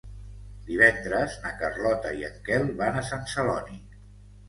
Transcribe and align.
Divendres 0.69 1.35
na 1.45 1.53
Carlota 1.61 2.17
i 2.25 2.29
en 2.33 2.43
Quel 2.51 2.69
van 2.83 3.01
a 3.03 3.07
Sant 3.15 3.33
Celoni. 3.37 3.83